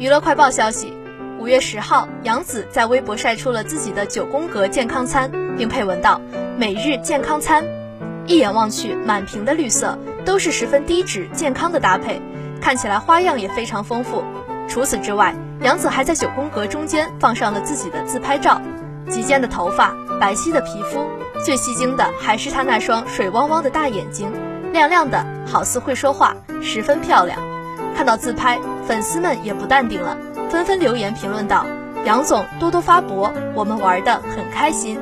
[0.00, 0.94] 娱乐快报消息，
[1.38, 6.18] 五月十号，杨紫在微博晒出了自己的九宫格健康餐，并配文道
[6.56, 7.62] ：“每日健康餐。”
[8.26, 12.18] 一眼望去，满屏的绿色都是十分低脂健康的搭配，
[12.62, 14.24] 看起来花样也非常丰富。
[14.66, 18.58] 除此之外，杨紫还在九宫格中间放上了自己的自拍照，
[19.10, 21.04] 及肩的头发，白皙的皮肤，
[21.44, 24.32] 最吸睛的还是她那双水汪汪的大眼睛，
[24.72, 27.38] 亮亮的，好似会说话，十分漂亮。
[28.00, 30.16] 看到自拍，粉丝们也不淡定了，
[30.48, 31.66] 纷纷留言评论道
[32.06, 34.98] ：“杨总多多发博，我们玩的很开心。”